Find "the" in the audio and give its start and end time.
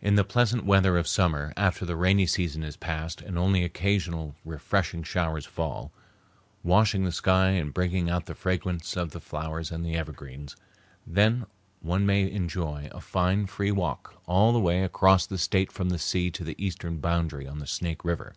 0.14-0.22, 1.84-1.96, 7.02-7.10, 8.26-8.36, 9.10-9.18, 9.84-9.96, 14.52-14.60, 15.26-15.36, 15.88-15.98, 16.44-16.54, 17.58-17.66